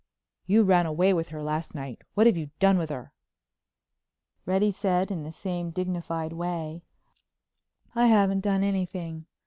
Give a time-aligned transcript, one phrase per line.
[0.47, 2.01] "You ran away with her last night.
[2.15, 3.13] What have you done with her?"
[4.47, 6.81] Reddy said in the same dignified way:
[7.93, 9.27] "I haven't done anything.